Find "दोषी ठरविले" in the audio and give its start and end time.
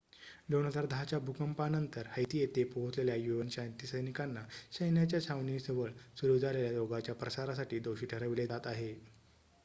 7.81-8.47